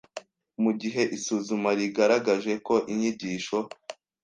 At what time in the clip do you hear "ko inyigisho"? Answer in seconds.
2.67-3.57